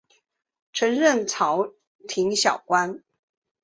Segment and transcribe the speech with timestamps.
[0.73, 1.73] 曾任朝
[2.07, 3.03] 廷小官。